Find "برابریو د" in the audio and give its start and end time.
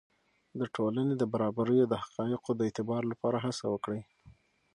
1.33-1.93